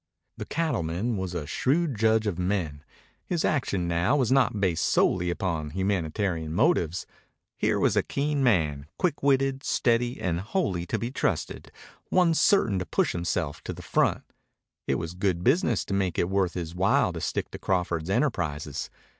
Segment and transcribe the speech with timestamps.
[0.35, 2.83] The cattleman was a shrewd judge of men.
[3.23, 7.05] His action now was not based solely upon humanitarian motives.
[7.55, 11.71] Here was a keen man, quick witted, steady, and wholly to be trusted,
[12.09, 14.23] one certain to push himself to the front.
[14.87, 18.89] It was good business to make it worth his while to stick to Crawford's enterprises.